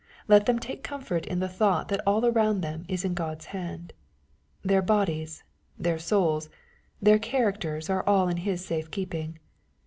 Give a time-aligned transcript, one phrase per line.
[0.27, 3.93] Let them take comfort in the thought that all around them is in God's hand.
[4.63, 5.43] Their bodies,
[5.77, 6.49] their souls,
[6.99, 9.37] their characters are all in His safe keeping.